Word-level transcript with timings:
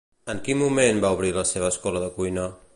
En 0.33 0.39
quin 0.47 0.57
moment 0.61 1.03
va 1.05 1.13
obrir 1.17 1.31
la 1.37 1.45
seva 1.53 1.71
escola 1.75 2.05
de 2.07 2.13
cuina? 2.19 2.51